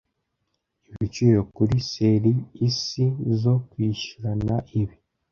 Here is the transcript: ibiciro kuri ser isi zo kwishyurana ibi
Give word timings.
ibiciro 0.91 1.39
kuri 1.55 1.75
ser 1.91 2.23
isi 2.67 3.05
zo 3.41 3.53
kwishyurana 3.69 4.55
ibi 4.81 4.95